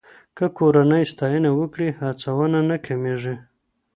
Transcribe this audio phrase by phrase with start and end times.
[0.37, 3.35] که کورنۍ ستاینه وکړي، هڅونه نه کمېږي.